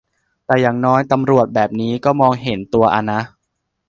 [0.45, 3.21] แต่อย่างน้อยตำรวจแบบนี้ก็มองเห็นตัวอ่ะนะ